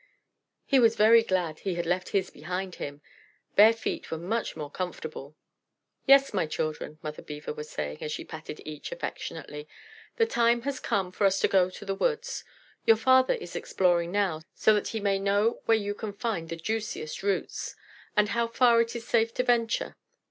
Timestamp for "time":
10.25-10.63